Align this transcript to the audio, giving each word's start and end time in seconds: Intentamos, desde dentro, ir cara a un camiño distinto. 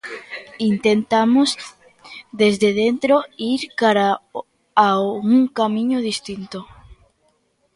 Intentamos, 0.71 1.49
desde 2.41 2.69
dentro, 2.81 3.13
ir 3.53 3.61
cara 3.81 4.07
a 4.87 4.89
un 5.33 5.39
camiño 5.59 5.97
distinto. 6.09 6.59